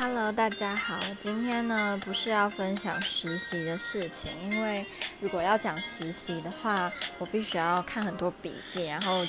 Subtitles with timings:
[0.00, 0.96] Hello，大家好。
[1.20, 4.86] 今天呢，不是要分享实习的事情，因为
[5.20, 9.26] 如果要讲实习的话，我必须要看很多笔记，然后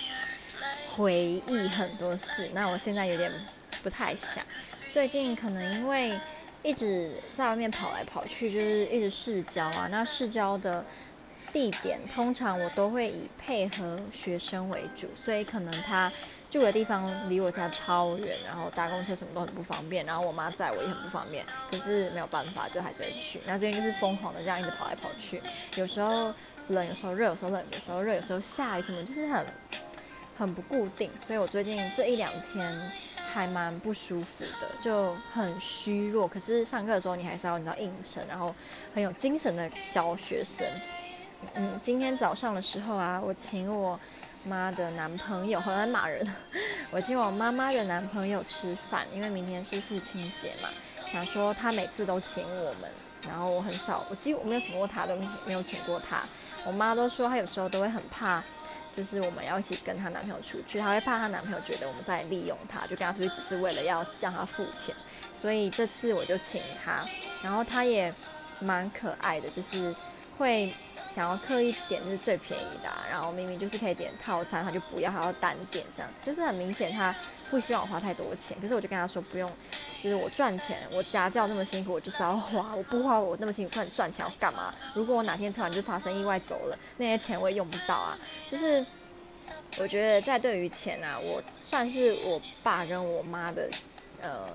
[0.92, 2.52] 回忆很多事。
[2.54, 3.32] 那我现在有点
[3.82, 4.46] 不太想。
[4.92, 6.16] 最近可能因为
[6.62, 9.88] 一直在外面跑来跑去，就是一直试教啊。
[9.90, 10.86] 那试教的
[11.52, 16.12] 地点通常我都会以配合学生为主，所以可能他。
[16.50, 23.40] 住的地方离我家超远，然后搭公车什么都很不方便，然后我妈载我也很不方便，可是没有办法，就还是会去。
[23.46, 25.40] 那这边就是疯狂的这样一直跑来跑去，
[25.76, 26.34] 有时候
[26.70, 29.46] 冷，有时候热，有时候冷，有时候热，有时候下雨，什么就是很
[30.36, 31.12] 很不固定。
[31.20, 32.92] 所以我最近这一两天
[33.32, 36.28] 还蛮不舒服的，就很虚弱。
[36.28, 38.56] 可是上课的时候你还是要你知道硬撑，然后
[38.96, 40.66] 很有精神的教学生。
[41.54, 44.00] 嗯，今天早上的时候啊，我请我。
[44.44, 46.26] 妈的男朋友好像在骂人。
[46.92, 50.70] 我请我妈妈的男朋友吃饭，因为明天是父亲节嘛，
[51.06, 52.90] 想说他每次都请我们，
[53.28, 55.16] 然后我很少，我几乎没有请过他，都
[55.46, 56.22] 没有请过他。
[56.66, 58.44] 我妈都说她有时候都会很怕，
[58.96, 64.96] 就是我们要一起跟她男朋友出去，她会怕她男朋友觉得我们在利用她，就跟她出去只是为了要让她付钱。
[65.34, 67.06] 所以这次我就请他，
[67.44, 68.14] 然后他也
[68.60, 69.94] 蛮可爱的，就是
[70.38, 70.74] 会。
[71.10, 77.14] 想要刻意点就是最便宜的，然后明明就是可以点套餐，他就不要，他要单点这样，就是很明显他
[77.50, 78.56] 不希望我花太多钱。
[78.62, 79.52] 可是我就跟他说不用，
[80.04, 84.72] 就是我赚钱，我家教那么辛苦，我就是要花，我不花我那么辛苦，赚赚钱要干嘛？
[84.94, 88.18] 如果我哪天突然就发生意外走了，那些钱我也用不到啊。
[88.48, 88.86] 就是
[89.80, 93.68] 我觉得在对于钱啊，我算是我爸跟我妈的
[94.22, 94.48] 呃。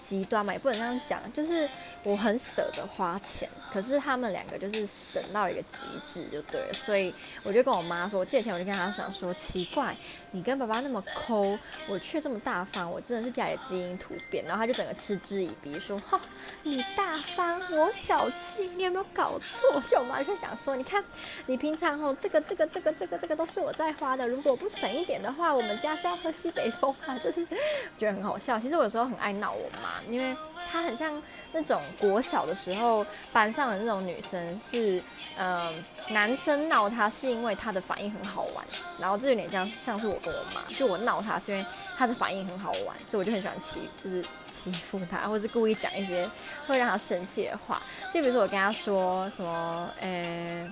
[0.00, 1.68] 极端嘛，也不能这样讲，就是
[2.02, 9.94] 我很舍得花钱，可是他们两个就是省到一个极致就对了，所以我就跟我妈说，我借钱我就跟她讲说，奇怪，
[10.30, 16.20] 你跟爸爸那么抠，我却这么大方，我真的是家里的基因突变，然后他就整个嗤之以鼻说，哈，
[16.62, 19.80] 你大方，我小气，你有没有搞错？
[19.86, 21.04] 就我妈就讲说，你看
[21.46, 27.46] 你平常吼这个这个这个这个这个都是我在花的，如果不省一点的话，我们家是要喝西北风啊，就是
[27.98, 28.58] 觉得很好笑。
[28.58, 29.89] 其实我有时候很爱闹我妈。
[30.08, 30.36] 因为
[30.70, 31.20] 她很像
[31.52, 35.02] 那种国小的时候班上的那种女生是，
[35.38, 35.72] 嗯，
[36.10, 38.64] 男生闹她是因为她的反应很好玩，
[38.98, 41.64] 然后这有点像像是我跟我妈，就我闹她是因为
[41.96, 46.28] 她的反应很好玩，所以我就很喜欢欺，就是欺负她，或是故意讲一些
[46.66, 50.70] 会让她生气的话，就比如说我跟她说什么，诶、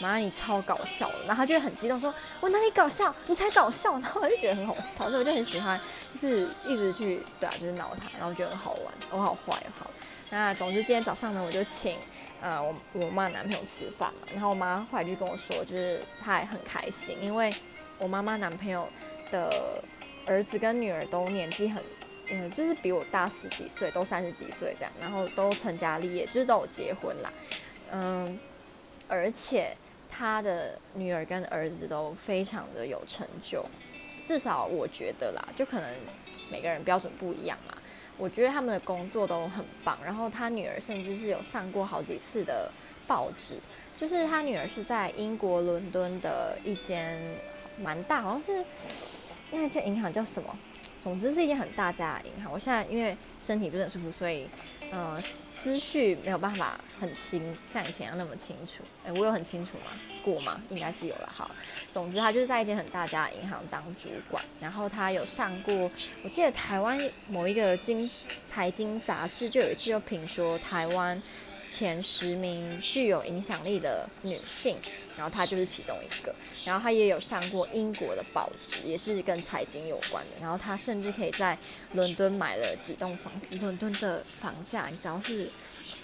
[0.00, 5.78] 妈，你超搞笑的，然后他就很激动说，我哪里搞笑，你才搞笑，然后我就觉得很好笑，所以我就很喜欢，
[6.14, 9.90] 就是一直去对啊，就是闹他，然后觉得很好玩，我好坏哦，好。
[10.30, 11.98] 那总之今天早上呢，我就请
[12.40, 17.52] 呃我我妈男朋友吃饭嘛，然后我妈后来就跟我说，就是她也很开心，因为
[17.98, 18.88] 我妈妈男朋友
[19.30, 19.82] 的
[20.26, 21.82] 儿子跟女儿都年纪很，
[22.30, 27.32] 嗯，就是比我大十几岁，都三十几岁这样，然后都成家立业，就是都有结婚啦，
[27.90, 28.38] 嗯，
[29.08, 29.76] 而且。
[30.08, 33.64] 他的女儿跟儿子都非常的有成就，
[34.24, 35.94] 至少我觉得啦，就可能
[36.50, 37.74] 每个人标准不一样嘛。
[38.16, 42.70] 我觉得他们的工作都很棒，然后他女儿甚至是有上过好几次的
[43.06, 43.56] 报纸，
[43.96, 47.16] 就是他女儿是在英国伦敦的一间
[47.80, 48.64] 蛮大，好像是
[49.50, 50.58] 那间银行叫什么？
[50.98, 52.52] 总之是一间很大家的银行。
[52.52, 54.48] 我现在因为身体不是很舒服，所以。
[54.90, 58.82] 呃，思绪没有办法很清，像以前一样那么清楚。
[59.04, 59.92] 哎，我有很清楚吗？
[60.24, 60.60] 过吗？
[60.70, 61.28] 应该是有了。
[61.30, 61.50] 好，
[61.90, 65.90] 总之他就是在一间很大家的银行当主管，然后他有上过，
[66.22, 68.08] 我记得台湾某一个经
[68.44, 71.20] 财经杂志就有一次就评说台湾。
[71.68, 74.78] 前十名具有影响力的女性，
[75.16, 76.34] 然后她就是其中一个。
[76.64, 80.30] 然后她也有上过英国的报纸，也是跟财经有关的。
[80.40, 81.56] 然后她甚至可以在
[81.92, 83.54] 伦敦买了几栋房子。
[83.58, 85.50] 伦敦的房价，你知道是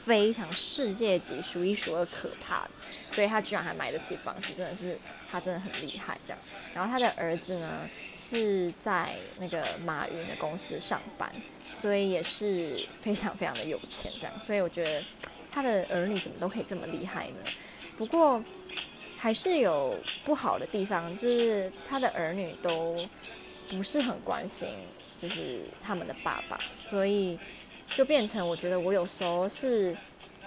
[0.05, 2.71] 非常世界级、数一数二可怕的。
[2.91, 4.99] 所以她居然还买得起房子，真的是
[5.31, 6.19] 她真的很厉害。
[6.27, 6.39] 这样，
[6.75, 14.13] 然后她的儿子呢是在那个马云的公司上班，所以也是非常非常的有钱。
[14.21, 15.03] 这样，所以我觉得。
[15.55, 17.37] 他的儿女怎么都可以这么厉害呢？
[17.97, 18.43] 不过
[19.17, 22.97] 还是有不好的地方，就是他的儿女都
[23.71, 24.69] 不是很关心，
[25.21, 26.59] 就是他们的爸爸，
[26.89, 27.39] 所以
[27.95, 29.97] 就变成我觉得我有时候是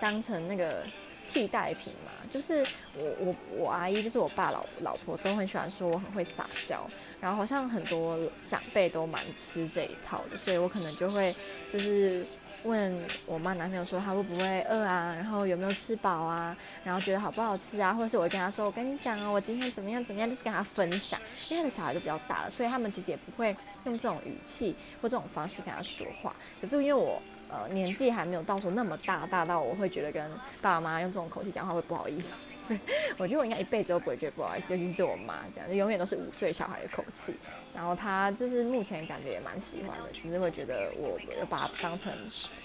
[0.01, 0.83] 当成那个。
[1.29, 1.93] 替代品，
[2.27, 2.65] 就是
[2.95, 6.85] 我我我阿姨，就是我爸老老婆都很喜欢说我很会撒娇，
[7.21, 11.35] 然后好像很多长辈都蛮吃这一套的，所以我可能就会
[11.71, 12.25] 就是
[12.63, 21.19] 问我妈男朋友说他会不会饿啊，然后有没有吃饱啊，然后觉得好不好吃啊，或者是我跟他说我跟你讲啊，我今天怎么样怎么样，就是跟他分享，
[21.49, 27.21] 因为他的小孩都比较大了，所以他们其实也不会用这种语气或这种方式跟他说话，可是因为我。
[27.49, 30.29] 呃年纪还没有到说那么大，大到我会觉得跟
[30.61, 32.33] 爸爸妈妈用这种口气讲话会不好意思。
[32.67, 32.79] 所 以
[33.17, 37.33] 我觉得我应该一辈子都不会觉得不好意思，尤其是对我妈这样，就永远都是五岁小孩的口气。
[37.73, 42.11] 然后她就是目前感觉也蛮喜欢的，只是会觉得我要把她当成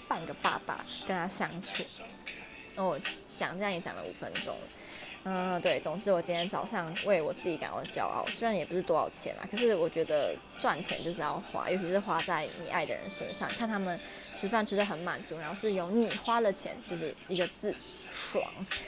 [0.07, 1.83] 半个爸爸跟她相处。
[2.75, 4.53] 哦，讲这样也讲了五分钟。
[5.25, 13.97] 嗯，对，总之我今天早上为我自己感到骄傲，虽然也不是多少钱啦，可是我觉得赚钱就是要花，尤其是花在你爱的人身上，看他们
[14.35, 17.73] 吃饭吃的很满足，然后是由你花了钱，就是一个字
[18.11, 18.43] 爽，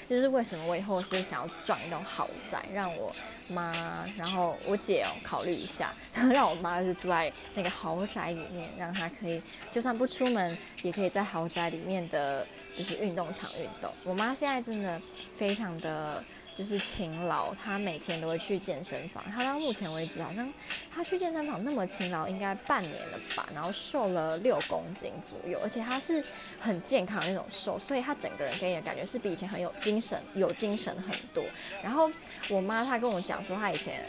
[0.09, 3.09] 就是为什么我以后是想要赚一栋豪宅，让我
[3.47, 3.71] 妈，
[4.17, 9.41] 然后我姐哦考虑一下，然 后让我妈是住在那个豪宅里面，让她可以
[9.71, 12.45] 就算不出门，也可以在豪宅里面的。
[12.77, 14.99] 就是运动场运动，我妈现在真的
[15.37, 16.21] 非常的
[16.53, 19.23] 就是勤劳，她每天都会去健身房。
[19.31, 20.51] 她到目前为止好像
[20.93, 26.21] 她去健身房那么勤劳，应该半年了吧，然后瘦了六公斤左右，而且她是
[26.59, 31.45] 很健康那种瘦，所以她整个人给你的感觉是比以前很有精神，有精神很多。
[31.81, 32.11] 然后
[32.49, 34.03] 我妈她跟我讲说，她以前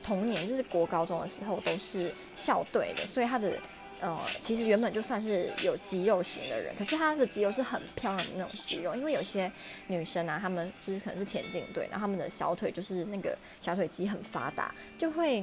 [0.00, 3.58] 童年就是国高中的时候都是校队的，所以她的。
[3.98, 8.94] 呃，其实原本就算是有肌肉型的人，可是她的肌肉是很漂亮的那种肌肉。
[8.94, 9.50] 因为有些
[9.86, 15.42] 女生啊，她们就是可能是田径队，然后她们的小腿就是那个小腿肌很发达，就会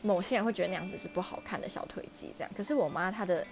[0.00, 2.50] 某些人会觉得那样子是不好看的小腿肌这样。
[2.56, 3.44] 可是我妈她的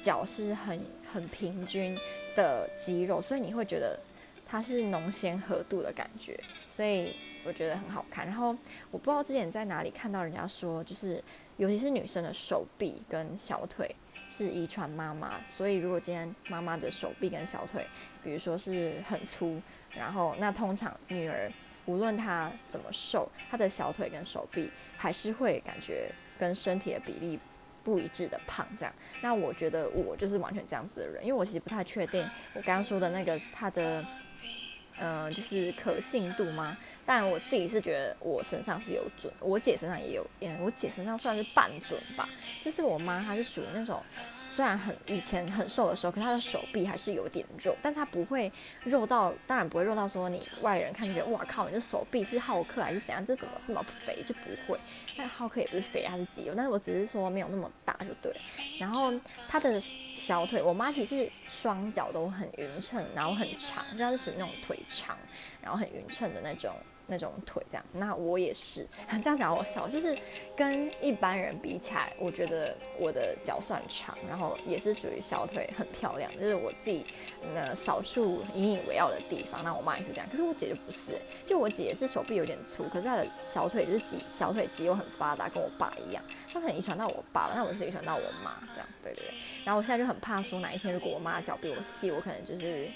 [0.00, 0.80] 脚是很
[1.12, 1.96] 很平均
[2.34, 3.96] 的肌肉，所以你会觉得
[4.44, 6.38] 她是浓纤合度的感觉，
[6.68, 7.14] 所以
[7.46, 8.26] 我觉得很好看。
[8.26, 8.48] 然后
[8.90, 11.22] 我不知道之前在哪里看到人家说，就是。
[11.56, 13.94] 尤其是女生的手臂跟小腿
[14.28, 17.86] 是遗传妈妈，所以如果今天妈妈的手臂跟小腿，
[18.22, 19.60] 比如说是很粗，
[19.96, 21.50] 然后那通常女儿
[21.86, 27.38] 无论她怎么瘦，她的小腿跟手臂还是会感觉跟身体的比例
[27.84, 28.92] 不一致的胖这样。
[29.20, 32.20] 那我觉得我就是完全这样子的人，因为我其实不太确定
[32.54, 34.04] 我刚刚说的那个她的，
[35.00, 36.76] 嗯、就是可信度吗？
[37.06, 42.28] 但我自己是觉得我身上是有准，我姐身上也有，嗯，我姐身上算是半准吧。
[42.62, 44.02] 就是我妈她是属于那种，
[44.54, 48.52] 虽然很以前很瘦的时候，可是她的手臂还是有点肉，但是他不会
[48.84, 53.26] 肉到，当然不会肉到说你外人看觉得哇靠，你的手臂是浩克还是怎样？
[53.26, 54.22] 这怎么那么肥？
[54.24, 54.78] 就不会。
[55.16, 58.32] 但浩克也不是肥，他是肌肉，但是我只是说没有那么大就对。
[58.78, 59.12] 然后
[59.48, 59.80] 他的
[60.12, 65.18] 小腿，我妈其实双脚都很匀称，然后很长，就她是属于那种腿长，
[65.60, 66.72] 然后很匀称的那种。
[67.06, 68.86] 那种腿这样，那我也是
[69.22, 70.16] 这样讲，我小就是
[70.56, 77.04] 跟一般人比起来，我觉得我的脚算长，然后也是属于小腿很漂亮，就是我自己
[77.54, 79.62] 那少数引以为傲的地方。
[79.62, 86.22] 那我妈也是这样，可是我姐就不是，就我姐是手臂有点粗，可是她的小腿就是肌小腿肌肉很发达，跟我爸一样。
[86.52, 89.34] 她可能遗传到我爸，那我是遗传到我妈这样，对对对。
[89.64, 92.88] 然后我现在就很怕说哪一天如果我妈脚比我细，我可能就是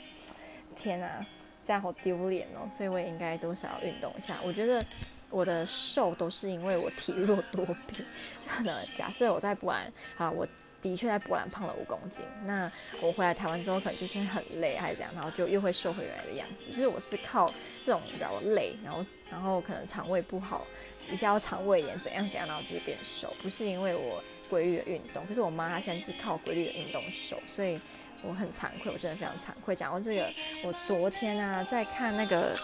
[0.74, 1.24] 天哪。
[1.68, 4.38] 这样好丢脸哦，所以我也应该多少要运动一下。
[4.42, 4.80] 我觉得
[5.28, 8.02] 我的瘦都是因为我体弱多病。
[8.40, 10.48] 就可能假设我在波兰，啊，我
[10.80, 12.24] 的确在波兰胖了五公斤。
[12.46, 12.72] 那
[13.02, 16.70] 我回来台湾之后，可能就是很累还是怎样，然后就又会瘦回来的样子。
[16.70, 17.46] 就是我是靠
[17.82, 20.66] 这种比较累，然后然后可能肠胃不好，
[21.12, 25.26] 一下要肠胃炎怎样怎样，然后就是变瘦，不是因为我规律的运动。
[25.26, 27.78] 可是我妈她现在就是靠规律的运动瘦，所以。
[28.22, 29.74] 我很惭愧，我真的非常惭愧。
[29.74, 30.28] 讲到这个，
[30.64, 32.54] 我昨天啊在看那个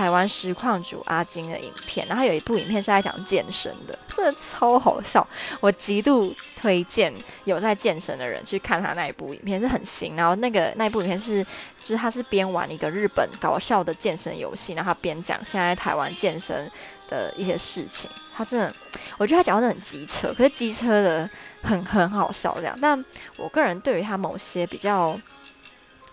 [0.00, 5.26] 台湾实况主阿金的影片，然后有一部影片是在讲健身的，真的超好笑。
[5.60, 7.12] 我极度推荐
[7.44, 10.16] 有在健身的人去看他那一部影片，是很新。
[10.16, 11.44] 然后那个那一部影片是，
[11.84, 16.70] 就是他是边玩一个日本搞笑的健身游戏，然后他边讲现在台湾健身
[17.06, 18.10] 的一些事情。
[18.34, 18.74] 他真的，
[19.18, 21.28] 我觉得他讲的很机车，可是机车的。
[21.62, 23.04] 很很好笑这样，但
[23.36, 25.14] 我个人对于他某些比较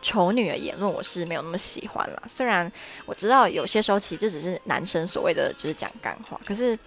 [0.08, 2.24] 丑女的言论，我是没有那么喜欢啦。
[2.26, 2.72] 虽然
[3.06, 6.78] 我知道有些时候其实就只是男生所谓的就是讲干话，可是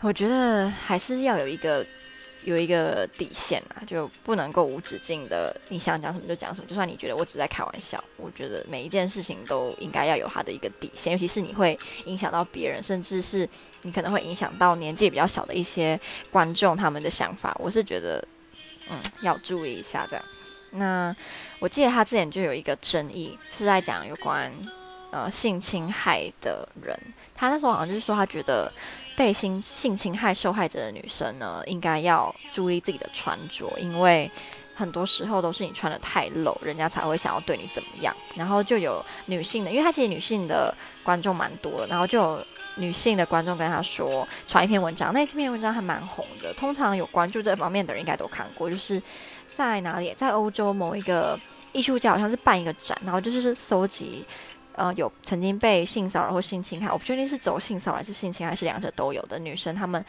[0.00, 1.86] 我觉得还是要有一个。
[2.44, 6.66] 有一个底线啊，就不能够无止境的，你想讲什么就讲什么。
[6.68, 13.48] 就算你觉得我只在开玩笑，我觉得每一件事情都应该要有它的一个底线，尤其是你会影响到别人，甚至是
[13.82, 15.98] 你可能会影响到年纪比较小的一些
[16.30, 17.52] 观众他们的想法。
[17.58, 18.24] 我是觉得，
[18.88, 20.24] 嗯，要注意一下这样。
[20.70, 21.14] 那
[21.58, 24.52] 我记得他之前就有一个争议，是在讲有关
[25.10, 26.98] 呃性侵害的人，
[27.34, 28.72] 他那时候好像就是说他觉得。
[29.16, 34.30] 被性性侵害受害者的女生呢，应该要注意自己的穿着，因为
[34.74, 38.14] 很多时候都是你穿得太露，人家才会想要对你怎么样。
[38.36, 46.52] 然后就有女性的，因为她其实女性的观众蛮多的，然后就有女性的观众跟她说，传一篇文章，那篇文章还蛮红的。
[46.52, 49.02] 通常有关注这方面的人应该都看过，就是
[49.46, 50.12] 在哪里？
[50.14, 51.38] 在欧洲某一个
[51.72, 54.24] 艺术家好像是办一个展，然后就是搜集，
[54.72, 60.04] 呃，有曾经被性骚扰或性侵害，我不确定是走性骚扰还是性侵害，还是两者都有的女生，她们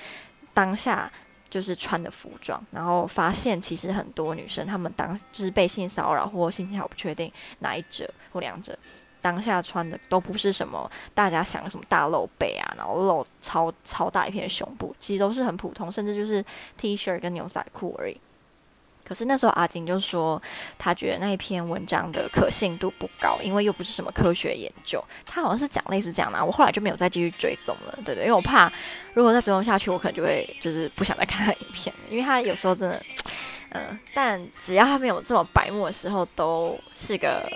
[0.54, 1.12] 当下
[1.50, 8.78] 就是穿的服装，然后发现其实很多女生她们当就是被性骚扰或性侵害，我不确定哪一者或两者。
[9.20, 16.44] 当下穿的都不是什么大家想的什么大露背啊，然后露超超大一片胸部，其实都是很普通，甚至就是
[16.78, 18.18] T 恤跟牛仔裤而已。
[19.08, 20.42] 可是那时候阿金就说，
[20.78, 25.04] 他觉得那一篇文章的可信度不高，因为又不是什么科学研究。
[25.26, 28.72] 他好像是讲类似这样的，我后来就没有再继续追踪了，对对，因为我怕
[29.14, 33.02] 如果再追踪下去，我可能就会就是不想再看他影片，因为他有时候真的，
[33.70, 37.50] 嗯、但只要他没有这么白目的时候，都是个。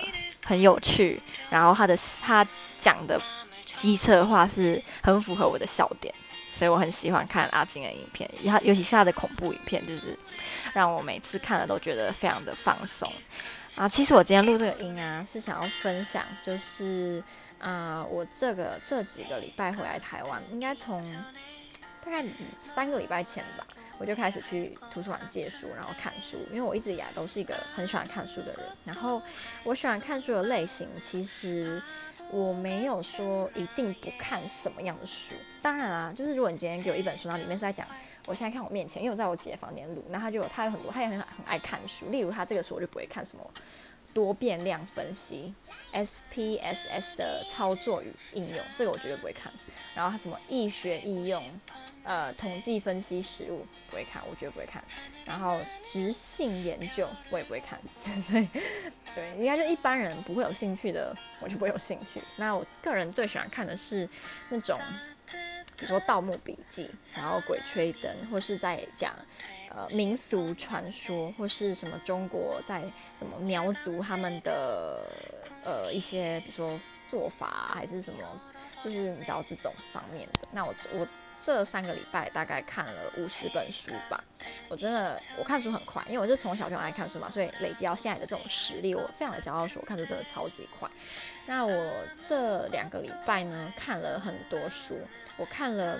[0.44, 2.44] 很有趣，然后他的他
[2.76, 3.16] 讲的
[3.64, 6.12] 机车话是很符合我的笑点，
[6.62, 10.16] 所以我很喜欢看阿金的影片，然后尤其是他的恐怖影片，就是
[10.72, 13.12] 让我每次看了都觉得非常的放松
[13.74, 13.88] 啊。
[13.88, 17.20] 其实我今天录这个音啊，是想要分享，就是
[17.58, 21.02] 啊、呃，我这个这几个礼拜回来台湾，应该从
[22.00, 22.24] 大概
[22.60, 23.66] 三个礼拜前吧。
[23.98, 28.60] 我就开始去图书馆借书，然后看书，因为我一直以来都是一个很喜欢看书的人。
[28.84, 29.20] 然后
[29.64, 31.82] 我喜欢看书的类型，其实
[32.32, 35.34] 我没有说一定不看什么样的书。
[35.60, 37.86] 当然啊，就是如果你今天给我一本书，那里面是在讲，
[38.24, 42.08] 我现在看我面前，因为我在我姐房间录，那他就有他有很多，他也很很爱看书。
[42.08, 43.44] 例如他这个书，我就不会看什么
[44.14, 45.52] 多变量分析、
[45.92, 49.52] SPSS 的操作与应用，这个我绝对不会看。
[49.94, 51.42] 然后他什么易学易用。
[52.04, 54.82] 呃，统计分析实务不会看，我绝对不会看。
[55.24, 58.48] 然后质性研究我也不会看，对
[59.14, 62.20] 对，应该就一般人不会有兴趣的，我就不会有兴趣。
[62.36, 64.08] 那我个人最喜欢看的是
[64.48, 64.76] 那种，
[65.76, 66.90] 比如说《盗墓笔记》，
[67.20, 69.14] 然后《鬼吹灯》，或是在讲
[69.70, 72.82] 呃民俗传说，或是什么中国在
[73.16, 75.06] 什么苗族他们的
[75.64, 78.18] 呃一些，比如说做法还是什么，
[78.82, 80.40] 就是你知道这种方面的。
[80.50, 81.06] 那我我。
[81.38, 84.22] 这三个礼拜大概看了五十本书吧，
[84.68, 90.88] 我真的我看书很快，因为我是从小就爱看书嘛，所以累积到现在的这种实力，我非常的骄傲，说我看书真的超级快。
[91.46, 91.92] 那我
[92.28, 94.98] 这两个礼拜呢，看了很多书，
[95.36, 95.98] 我看了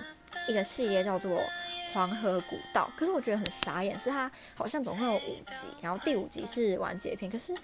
[0.49, 1.41] 一个系列叫做
[1.93, 7.55] 《黄河古道》，可是我觉得很傻眼，是它好像总共有五集，然后第五集是完结篇，可是。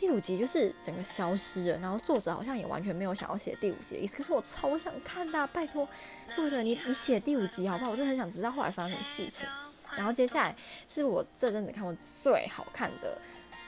[0.00, 4.16] 第五集就是整个消失了，然后作者好像也完全没有想要写第五集的意思。
[4.16, 5.86] 可是我超想看的，拜托
[6.32, 7.90] 作者你你写第五集好不好？
[7.90, 9.46] 我真的很想知道后来发生什么事情。
[9.94, 10.56] 然后接下来
[10.88, 13.20] 是我这阵子看过最好看的，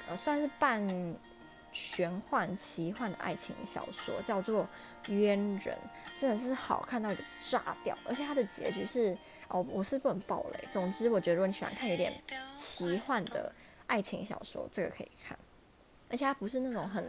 [0.08, 0.82] 呃，算是半
[1.70, 4.66] 玄幻奇幻的爱情小说，叫做
[5.12, 5.76] 《渊人》，
[6.18, 7.94] 真的是好看到一个炸掉。
[8.08, 9.14] 而且它的结局是
[9.48, 10.66] 哦，我是不能爆雷。
[10.72, 12.10] 总之，我觉得如果你喜欢看有点
[12.56, 13.52] 奇幻的
[13.86, 15.38] 爱情小说，这个可以看。
[16.12, 17.02] 而且它不是那种很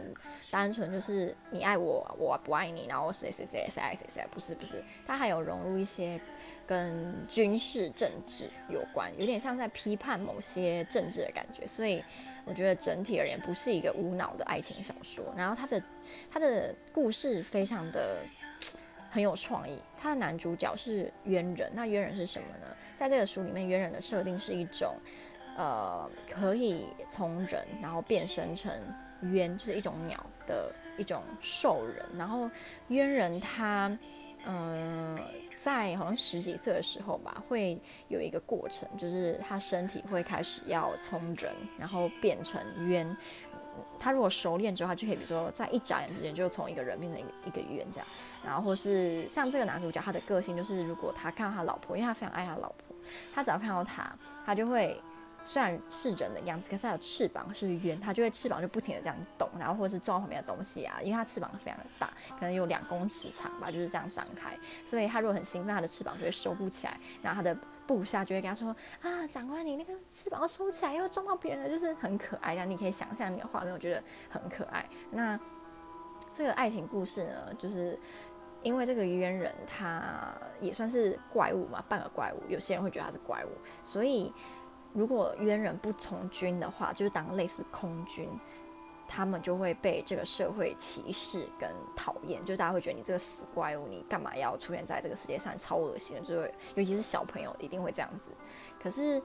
[0.50, 6.18] 单纯，就是你爱我，我不爱你，然后谁谁谁谁爱谁谁，不是不是，它还有融入一些
[6.66, 11.66] 跟军事政治有关，有点像在批判某些政治的感觉。
[11.66, 12.02] 所以
[12.46, 15.22] 我觉得整体而言不是一个无脑的爱情小说。
[15.36, 15.82] 然后它的
[16.32, 18.22] 它的故事非常的
[19.10, 19.78] 很有创意。
[20.00, 22.74] 它的男主角是渊人，那渊人是什么呢？
[22.96, 24.96] 在这个书里面，渊人的设定是一种。
[25.56, 28.72] 呃，可以从人然后变身成
[29.22, 30.68] 渊，就是一种鸟的
[30.98, 32.04] 一种兽人。
[32.18, 32.50] 然后
[32.88, 33.96] 渊人他，
[34.46, 35.18] 嗯、
[35.54, 43.16] 在好像十几岁的时候吧，会有一个过程，就是他身体会开始要从人，然后变成渊。
[43.98, 48.06] 他如果熟练之后，他就可以，比如说在一眨眼之间，就从一个人变成一个一个渊这样。
[48.44, 52.96] 然后或是像这个男主角，他的个性就是，如果他看到他老婆，因为他非常爱他老婆，
[53.32, 54.12] 他只要看到他，
[54.44, 55.00] 他就会。
[55.44, 74.88] 虽然是人的样子，可是它有翅膀是圆，它就会翅膀就不停的这样动，然后或者是撞旁边的东西啊，因为它翅膀非常的大，可能有两公尺长吧，就是这样张开，所以它如果很兴奋，它的翅膀就会收不起来，然后它的部下就会跟他说啊，长官你那个翅膀要收起来，要撞到别人了，就是很可爱，这样你可以想象那个画面，我觉得很可爱。
[75.10, 75.38] 那
[76.32, 77.98] 这个爱情故事呢，就是
[78.62, 83.50] 因为这个渊人他也算是怪物嘛，半个怪物，有些人会觉得他是怪物，
[83.82, 84.32] 所以。
[84.94, 88.28] 如果冤人不从军的话，就是当类似空军，
[89.08, 98.30] 他们就会被这个社会歧视跟讨厌，就大家会觉得你这个死怪物，你干嘛要出现在这个世界上，超恶心的，就会尤其是小朋友一定会这样子。
[98.80, 99.20] 可是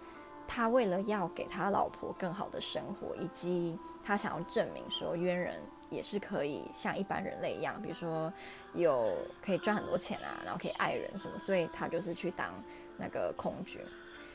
[0.47, 5.61] 他为了要给他老婆更好的生活，以及他想要证明说冤人
[5.91, 8.33] 也是可以像一般人类一样，比如说
[8.73, 12.51] 有可以赚很多钱啊，然后可以爱人什么，所以他就是去当
[12.97, 13.79] 那个空军。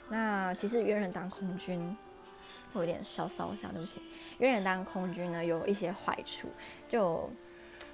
[0.09, 1.97] 那其实渊人当空军
[2.73, 4.03] 会有点稍稍一下，对不起。
[4.39, 6.49] 猿人当空军呢，有一些坏处，
[6.89, 7.31] 就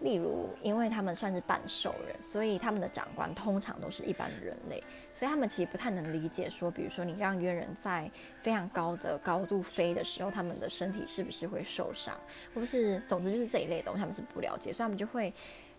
[0.00, 4.82] 例如，因为他们算是半兽人，所以他们的长官通常都是一般人类，
[5.14, 12.18] 所以他们其实不太能理解说，比如说你让猿人在非常高的高度飞的时候，他们的身体是不是会受伤，
[12.54, 15.32] 或是总之就是这一类的东西，他们是不了解，所以他们就会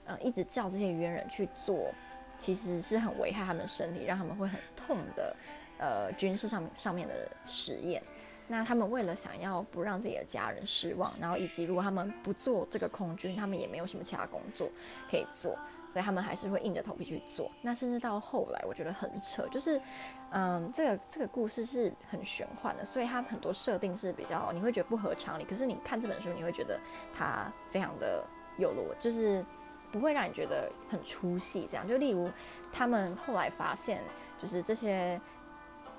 [0.05, 1.91] 呃一直叫这些猿人去做，
[2.37, 5.35] 其实是很危害他们身体，让他们会很痛的
[5.81, 8.01] 呃军事上面上面的实验。
[8.47, 14.69] 那他们为了想要不让自己的家人失望，然后以及如果他们不做这个空军，他们也没有什么其他工作
[15.09, 15.57] 可以做，
[15.89, 17.49] 所以他们还是会硬着头皮去做。
[17.61, 19.79] 那甚至到后来，我觉得很扯，就是，
[20.31, 25.45] 嗯，这个这个故事是很玄幻的，所以它很多设定是比较你会觉得不合常理。
[25.45, 26.77] 可是你看这本书，你会觉得
[27.15, 28.21] 它非常的
[28.57, 29.45] 有逻，就是
[29.93, 31.65] 不会让你觉得很出戏。
[31.69, 32.29] 这样，就例如
[32.69, 34.03] 他们后来发现，
[34.41, 35.17] 就是这些。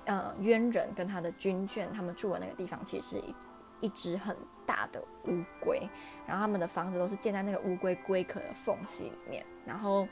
[0.05, 3.35] 呃，猿人跟他的军眷，他们住的那个地方其实是一
[3.81, 5.79] 一只很大的乌龟，
[6.27, 9.45] 然后他们的房子都是建在那个乌龟龟壳的缝隙里面。
[9.65, 10.07] 然后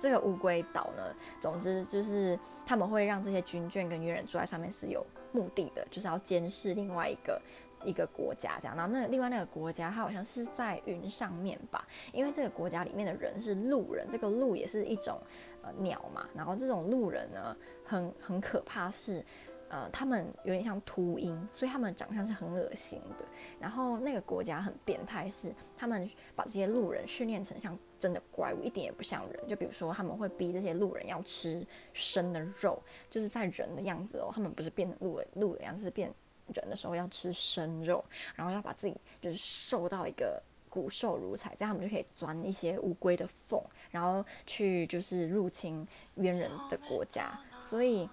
[0.00, 7.40] 这个乌龟岛呢，总之就是他们会让这些军眷跟猿人住在上面是有目的的，就是要监视另外一个
[7.84, 8.76] 一个国家这样。
[8.76, 15.20] 然后那另外那个国家，它好像是在云上面吧，因为这个国家里面的人是鹿人，这个鹿也是一种。
[15.64, 19.24] 呃，鸟嘛，然后这种路人呢，很很可怕是，
[19.68, 23.24] 呃，他们有点像秃鹰，所以他们长相是很恶心的。
[23.58, 26.06] 然后那个国家很变态，是他们
[26.36, 29.48] 把这些路人训练成像真的怪物，一点也不像人。
[29.48, 32.78] 就比如说，他们会逼这些路人要吃生的肉，
[33.08, 36.12] 就是在人的样子哦，他们不是变成鹿的鹿的样子，是变
[36.52, 38.04] 人的时候要吃生肉，
[38.34, 40.42] 然后要把自己就是瘦到一个。
[40.74, 43.62] 骨瘦如柴，这样他们就可以钻一些乌龟的缝，
[43.92, 47.38] 然后去就是入侵猿人的国家。
[47.60, 48.10] 所以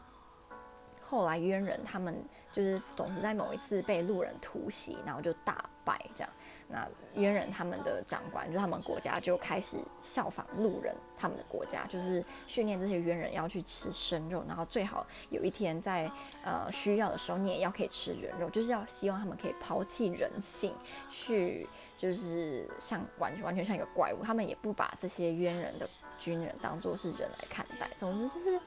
[1.02, 6.32] 后来猿人他们就是总是在某一次被路人突袭，然后就大败这样。
[6.74, 16.10] 那猿人他们的长官，就是他们国家就开始效仿路人他们的国家，就是训练这些猿人要去吃生肉，然后最好有一天在
[16.46, 20.74] 呃需要的时候，你也要可以吃人肉，就是要希望他们可以抛弃人性，
[21.10, 21.68] 去
[22.02, 25.88] 就是像完全完全像一个怪物，他们也不把这些冤人的
[26.18, 27.88] 军人当作是人来看待。
[27.92, 28.60] 总之就是。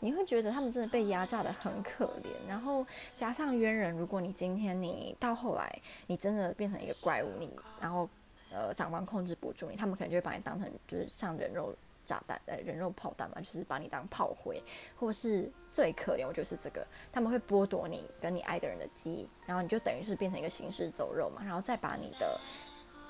[0.00, 7.48] 你会觉得他们真的被压榨的很可怜，然后加上冤人，如果你今天你到后来你真的变成一个怪物，你
[7.80, 8.06] 然后
[8.50, 11.74] 呃长官控制不住你，他们可能就会把你当成就是像人肉
[12.04, 14.62] 炸弹呃人肉炮弹嘛，就是把你当炮灰，
[14.96, 22.40] 或是最可怜我觉得是这个，他们会剥夺你跟你爱的人的记忆，然后你就等于是变成一个行尸走肉嘛，然后再把你的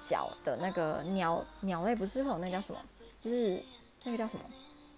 [0.00, 2.80] 脚的那个鸟鸟类不是会有那叫什么，
[3.18, 3.62] 就是
[4.04, 4.44] 那个叫什么？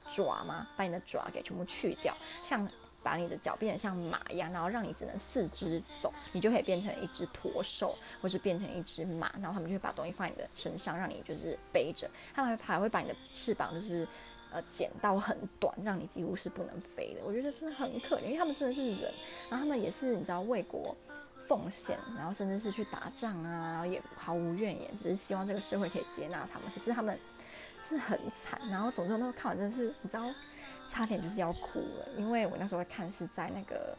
[0.09, 0.69] 爪吗？
[0.77, 2.69] 把你的爪给全部去掉，像
[3.07, 12.11] 把你的脚变得像马一样，然后让你只能四肢走，你就可以变成一只驼兽，或是变成一只马，然后他们就会把东西放你的身上，让你就是背着。
[12.35, 14.05] 他们还会把你的翅膀就是
[14.51, 17.21] 呃剪到很短，让你几乎是不能飞的。
[17.25, 19.15] 我觉得真的很可怜，因为他们真的是人，
[19.49, 20.97] 然后他们也是你知道为国
[21.47, 26.69] 奉献，然后甚至是去打仗啊，然后也毫无怨言，只是希望这个社会可以接纳他们。
[26.75, 27.17] 可是他们。
[27.89, 30.25] 是很惨，然后总之那时候看完真的是，你知道，
[30.89, 33.97] 差点就是要哭了，因为我那时候看是在那个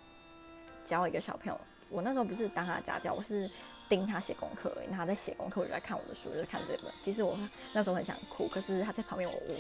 [0.83, 3.49] 教一个小朋友，我那时候不是当他家教，我是
[3.89, 6.91] 盯他写功课而已，他在写功课，我就在看我的书，就是看这本。
[7.01, 7.37] 其实我
[7.73, 9.55] 那时候很想哭，可是他在旁边，我我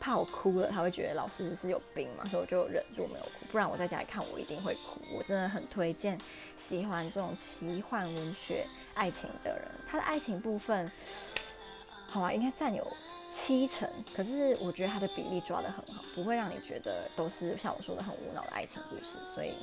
[0.00, 5.00] 怕我哭了，他会觉得老师是有病嘛，所以我就忍住没有哭，不然我在家里看我一定会哭。
[5.12, 6.18] 我真的很推荐
[6.56, 10.90] 喜欢这种奇幻文学爱情的人，他的爱情部分，
[12.06, 12.86] 好啊，应该占有。
[13.40, 19.54] 七成，可是我觉得它的比例抓得很好，不会让你觉得都是像我说的很无脑的爱情故事，所以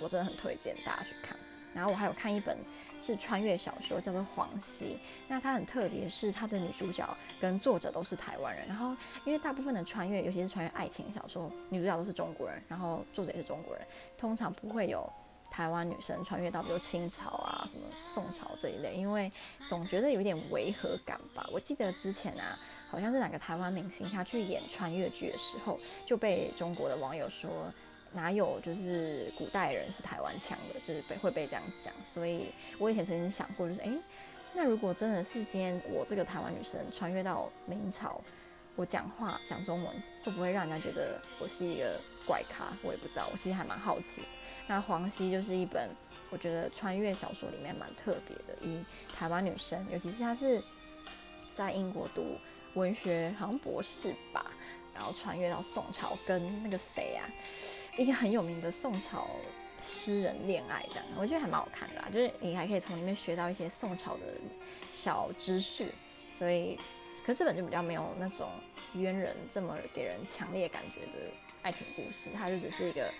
[0.00, 1.36] 我真的很推荐大家去看。
[1.74, 2.56] 然后我还有看一本
[3.02, 4.84] 是穿越小说，叫做《黄溪》，
[5.26, 7.04] 那它很特别，是它的女主角
[7.40, 8.64] 跟作者都是台湾人。
[8.68, 13.84] 然后因为大部分的穿越，尤其是穿越爱情小说，女主角都是中国人，然后作者也是中国人，
[14.16, 15.12] 通常不会有
[15.54, 19.30] 台湾女生穿越到比如清朝啊、什么宋朝这一类，因为
[19.68, 21.48] 总觉得有点违和感吧。
[21.52, 22.58] 我记得之前啊。
[22.90, 27.50] 好像是哪个台湾明星，他去演穿越剧的时候，就被中国的网友说
[28.12, 31.92] 哪有就是古代人是台湾腔的，就是被会被这样讲。
[32.04, 33.90] 所以我以前曾经想过，就是诶，
[34.52, 38.20] 那如果真的是今天我这个台湾女生穿越到明朝，
[38.76, 42.66] 我讲话讲中文会不会让人家觉得我是一个怪咖？
[42.82, 44.22] 我也不知道，我其实还蛮好奇。
[44.66, 45.90] 那黄溪就是一本
[46.30, 48.84] 我觉得穿越小说里面蛮特别的，以
[49.14, 50.62] 台湾女生，尤其是她是
[51.54, 52.36] 在英国读。
[52.74, 54.50] 文学好像博士吧，
[54.92, 57.22] 然后穿越到宋朝，跟那个谁啊，
[57.96, 59.28] 一个很有名的宋朝
[59.80, 64.22] 诗人恋爱这样，我觉得还蛮好看的啦，就是你还可以从里面学到一些宋朝的
[64.92, 65.86] 小知识，
[66.36, 66.76] 所以，
[67.24, 68.50] 可是这本就比较没有那种
[68.94, 71.26] 冤人这么给人强烈感觉的
[71.62, 73.10] 爱情故事，它就只是一个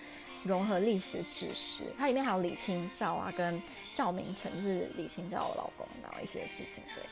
[0.43, 3.61] 融合历史史实，它里面还有李清照啊跟
[3.93, 6.83] 赵明诚，是李清照的老公，然后一些事情。
[6.93, 7.03] 对，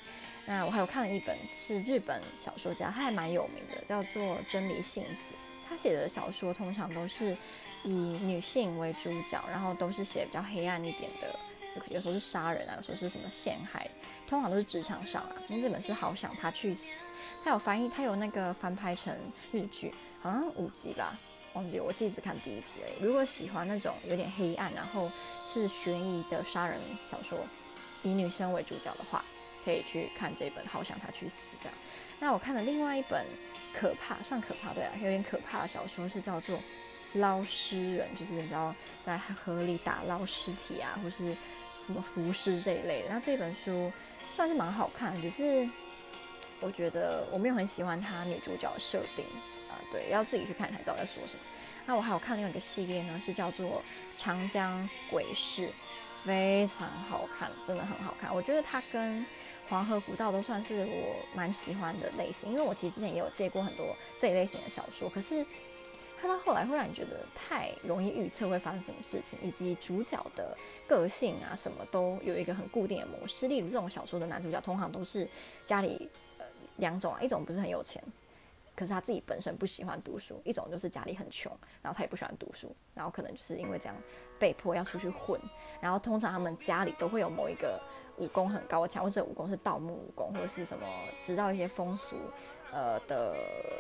[0.45, 5.35] 那我还有看了一本是日本小说家，他还蛮有名的，叫做真理幸子，
[5.67, 7.35] 他写的小说通常都是。
[7.85, 11.37] 以女性为主角，然后都是写比较黑暗一点的，
[11.89, 13.89] 有时候是杀人啊，有时候是什么陷害，
[14.27, 15.35] 通常都是职场上啊。
[15.47, 17.03] 那这本是好想他去死，
[17.43, 19.15] 他有翻译，他有那个翻拍成
[19.51, 21.17] 日剧，好像五集吧，
[21.53, 23.03] 忘记我记得只看第一集而已。
[23.03, 25.11] 如果喜欢那种有点黑暗，然后
[25.51, 27.37] 是悬疑的杀人小说，
[28.03, 29.23] 以女生为主角的话，
[29.65, 31.77] 可以去看这本好想他去死这样。
[32.19, 33.25] 那我看了另外一本
[33.73, 36.59] 可怕，算可怕对啊，有点可怕的小说是叫做。
[37.17, 38.73] 捞尸人就是你知道
[39.05, 41.37] 在河里打捞尸体啊，或是
[41.85, 43.09] 什么服饰这一类的。
[43.09, 43.91] 那这本书
[44.35, 45.67] 算是蛮好看，只是
[46.59, 49.25] 我觉得我没有很喜欢它女主角设定
[49.69, 49.75] 啊。
[49.91, 51.39] 对，要自己去看才知道在说什么。
[51.85, 53.67] 那我还有看另外一个系列呢，是叫做
[54.17, 55.67] 《长江鬼事》，
[56.23, 58.33] 非常好看，真的很好看。
[58.33, 59.21] 我觉得它跟
[59.67, 65.45] 《黄河古道》都算是我蛮喜欢的类型，因为我其实之前也有借过很多这一类型的小说，可是。
[66.23, 70.57] 他到后来会让你觉得太容易预测会发生什么事情，以及主角的
[70.87, 73.49] 个性啊，什么都有一个很固定的模式。
[73.49, 75.27] 例如这种小说的男主角，通常都是
[75.65, 76.45] 家里呃
[76.77, 78.01] 两种啊，一种不是很有钱，
[78.73, 83.95] 可是他自己本身不喜欢读书；一种就是家里很穷，然后他也不喜欢读书，然后可能就是因为这样
[84.39, 85.37] 被迫要出去混。
[85.81, 87.77] 然后通常他们家里都会有某一个
[88.17, 90.87] 武功很高强，或者武功是盗墓武功，或者是什么
[91.21, 92.15] 知道一些风俗
[92.71, 93.35] 呃的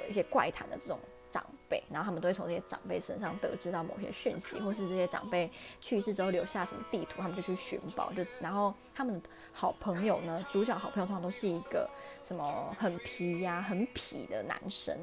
[0.09, 0.99] 一些怪谈的这种。
[1.33, 5.49] 长辈，然后他们都会从这些长辈身上得知到某些讯息，或是这些长辈
[5.81, 8.13] 去世之后留下什么地图，他们就去寻宝。
[8.13, 9.19] 就然后他们
[9.51, 11.89] 好朋友呢，主角好朋友通常都是一个
[12.23, 14.95] 什么很皮呀、很痞的男生。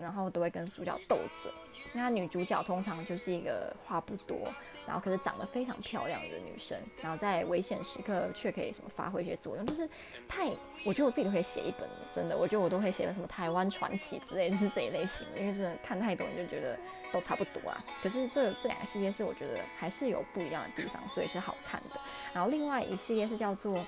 [0.00, 1.50] 然后都会跟主角斗嘴，
[1.92, 4.52] 那女主角通常就是一个话不多，
[4.86, 9.88] 然后可是长得非常漂亮的女生，然后在危险时刻却可以什么发挥一些作用，就是
[10.28, 10.50] 太，
[10.84, 16.78] 我觉得我自己都可以写一本，真的，我觉得我都会写什么台湾传奇之类，就是这一类型的，因为真的看太多你就觉得
[17.12, 17.84] 都差不多啊。
[18.02, 22.00] 可是这这两个系列是我觉得还是有不一样的地方，所以是好看的。
[22.32, 23.86] 然后另外一系列是叫做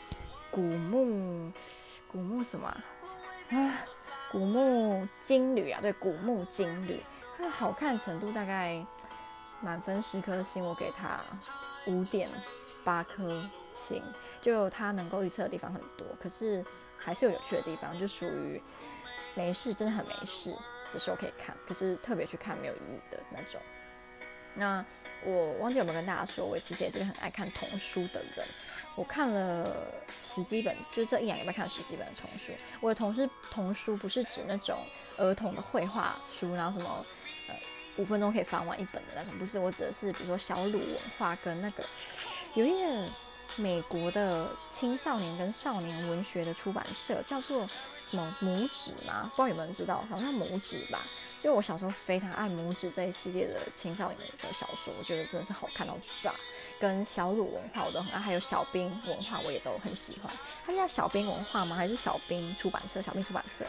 [0.51, 1.51] 古墓，
[2.11, 2.85] 古墓什么？
[3.51, 3.85] 啊
[4.31, 7.01] 古墓金缕啊，对，古墓金缕，
[7.37, 8.85] 它的好看程度大概
[9.61, 11.21] 满分十颗星，我给它
[11.87, 12.29] 五点
[12.85, 14.03] 八颗星。
[14.41, 16.65] 就它能够预测的地方很多，可是
[16.99, 18.61] 还是有有趣的地方，就属于
[19.35, 20.55] 没事，真的很没事
[20.93, 23.61] 的时候可以看，可是特别去看没有意义的那种。
[24.55, 24.85] 那
[25.25, 28.47] 我忘记有没有跟大家说，我其实也是个很爱看童书的人。
[28.97, 29.71] 我看了
[30.23, 32.51] 十几本，就这一两礼拜看了十几本的童书。
[32.81, 34.79] 我的童书童书不是指那种
[35.19, 37.05] 儿童的绘画书，然后什么
[37.49, 37.55] 呃
[37.99, 39.59] 五分钟可以翻完一本的那种，不是。
[39.59, 41.85] 我指的是比如说小鲁文化跟那个
[42.55, 43.09] 有一个
[43.57, 47.69] 美国的青少年跟少年文学的出版社，叫做
[48.07, 49.31] 什么拇指吗？
[49.37, 50.05] 不知道有没有人知道？
[50.09, 51.07] 好像拇指吧。
[51.39, 56.33] 就我小时候非常爱拇指这一系列的青少年的小说，我觉得真的是好看到炸。
[56.79, 60.33] 跟小鲁文化我都很爱，还有小兵文化我也都很喜欢。
[60.65, 61.75] 它是叫小兵文化吗？
[61.75, 63.01] 还是小兵出版社？
[63.01, 63.65] 小兵出版社，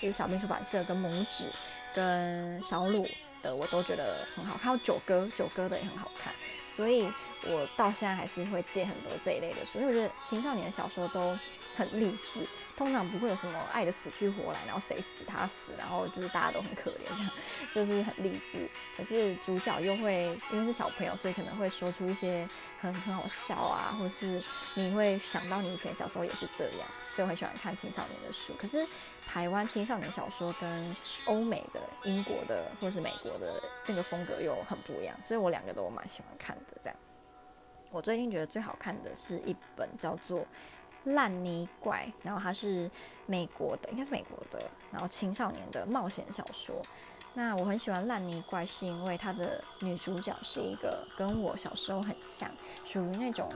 [0.00, 1.50] 就是小兵出版社跟拇指
[1.94, 3.08] 跟小鲁
[3.42, 6.32] 的我都觉得很好，还有九歌，九歌的也很好看。
[6.66, 7.10] 所以
[7.46, 11.38] 我到现在还是会借很多这一类的书，因为我觉得青少年的小说都
[11.76, 12.46] 很励志。
[12.76, 17.30] 通常不会有什么爱的死去活来，然后谁死他死，然后就是大家都很可怜，这样
[17.72, 18.68] 就是很励志。
[18.94, 22.46] 可是主角又会因为是小朋友，所以可能会说出一些
[22.78, 24.42] 很很好笑啊，或是
[24.74, 28.52] 你会想到你以前小时候也是这样，所以我很喜欢看青少年的书。
[28.58, 28.86] 可是
[29.26, 36.76] 台湾青少年小说跟欧美的、英国的或是美国的那个风格又很不一样，所以我两个都蛮喜欢看的。
[36.82, 36.96] 这样，
[37.90, 40.46] 我最近觉得最好看的是一本叫做。
[41.06, 42.90] 烂泥怪，然后它是
[43.26, 46.74] 美国的，应该是美国的，然后青少年的冒险小说。
[47.34, 52.50] 那我很喜欢烂泥怪，是因为它的女主角是一个跟我小时候很像，
[52.82, 53.46] 属于那种，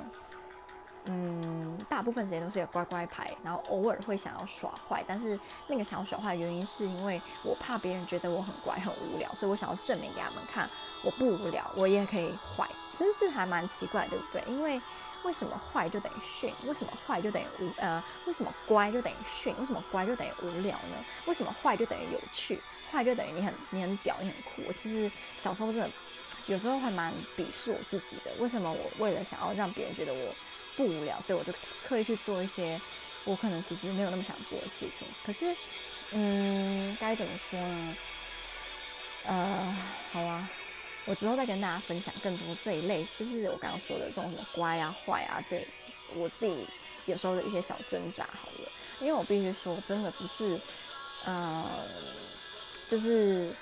[1.06, 10.68] 嗯，大部分时间都是一个乖乖牌，然后偶尔会想要耍坏，但是那个想要耍坏的原因是因为我怕别人觉得我很乖很无聊，所以我想要证明给他们看，
[11.02, 12.68] 我不无聊，我也可以坏。
[12.92, 14.44] 其实这还蛮奇怪，对不对？
[14.46, 14.78] 因为
[15.24, 16.52] 为什么坏就等于训？
[16.64, 18.02] 为什么坏就等于无呃？
[18.26, 19.54] 为什么乖就等于训？
[19.58, 21.04] 为什么乖就等于无聊呢？
[21.26, 22.60] 为什么坏就等于有趣？
[22.90, 24.62] 坏就等于你很你很屌，你很酷。
[24.66, 25.90] 我其实小时候真的
[26.46, 28.32] 有时候还蛮鄙视我自己的。
[28.38, 30.34] 为什么我为了想要让别人觉得我
[30.76, 31.52] 不无聊，所以我就
[31.86, 32.80] 刻意去做一些
[33.24, 35.06] 我可能其实没有那么想做的事情。
[35.24, 35.54] 可是，
[36.12, 37.96] 嗯，该怎么说呢？
[39.26, 39.76] 呃，
[40.12, 40.48] 好啊，
[41.06, 45.66] 我之后再跟大家分享更多这一类，就是我刚刚说的这种什么乖啊、坏啊，这
[46.14, 46.66] 我自己
[47.06, 48.22] 有时候的一些小挣扎。
[48.24, 48.68] 好了，
[49.00, 50.60] 因为我必须说，真的不是，
[51.24, 51.66] 呃，
[52.88, 53.52] 就是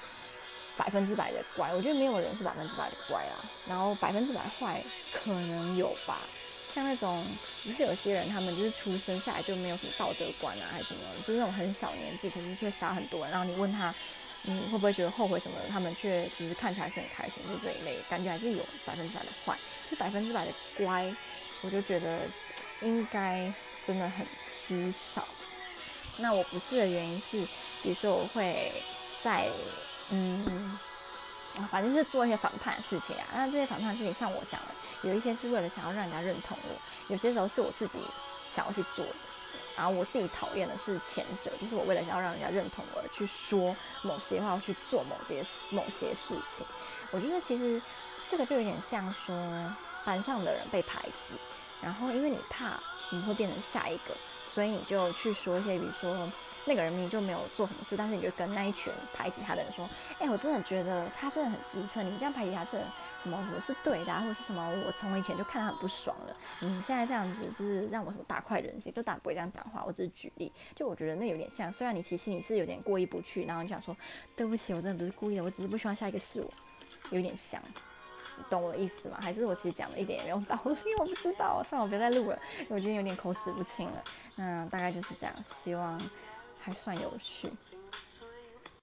[0.77, 1.73] 百分之百的乖。
[1.73, 3.39] 我觉得没有人是百分之百的乖啊。
[3.69, 6.23] 然后百分之百坏可能有吧，
[6.75, 7.25] 像那种
[7.65, 13.31] 不是有些人，他们就是出生下来就没有什么道德观啊，还是什么，就是那种很小年纪，可是却杀很多人。
[13.31, 13.95] 然后你问他。
[14.43, 15.69] 你会不会觉得后悔什么的？
[15.69, 19.59] 他们却就是看起来是很开心，就这一类感觉还是有百分之百的坏，
[19.91, 21.15] 就百分之百的乖，
[21.63, 22.21] 我就觉得
[22.81, 23.53] 应该
[23.85, 25.27] 真的很稀少。
[26.17, 27.47] 那我不是的原因是，
[27.83, 28.73] 比如说我会
[29.21, 29.49] 在
[30.11, 30.79] 嗯，
[31.71, 33.25] 反正是做一些反叛的事情啊。
[33.35, 37.99] 那这些反叛的事情，像我讲的，有一些是为了想要让人家认同我，有些时候是我自己
[38.55, 39.15] 想要去做的。
[39.77, 46.67] 然后我自己讨厌的是前者，就是我为了想要让人家认同而去说某些话，去做某些某些事情。
[47.11, 47.81] 我觉得其实
[48.29, 49.35] 这个就有点像说
[50.05, 51.35] 班上的人被排挤，
[51.81, 52.79] 然后因为你怕
[53.11, 54.15] 你会变成下一个，
[54.47, 56.31] 所以你就去说一些，比如说
[56.65, 62.81] 那个人明明就没有做什么事，但是你就跟那一群排挤他的人说：“哎，我真的觉得他真的很机车，你们这样排挤他是。”
[63.23, 64.69] 什么什么是对的啊，或者是什么？
[64.87, 66.37] 我从以前就看他很不爽了。
[66.61, 69.83] 嗯，现在这样子就是让我什么大快人心，就当然不会这样讲话。
[69.87, 71.71] 我只是举例，就我觉得那有点像。
[71.71, 73.97] 虽然你其实你是有点过意不去，然后你想说
[74.37, 76.51] 对不起，我真的不是故意的，我只是不希望下一个是我，
[77.11, 77.61] 有点像。
[78.49, 79.19] 懂我的意思吗？
[79.21, 80.77] 还是我其实讲的一点也没有道理？
[81.01, 84.05] 我不知道，算了，我别再录了，我今天有点口齿不清了。
[84.37, 86.01] 嗯，大概就是这样，希望
[86.61, 87.51] 还算有趣。